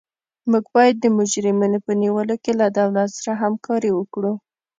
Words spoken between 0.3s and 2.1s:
موږ باید د مجرمینو په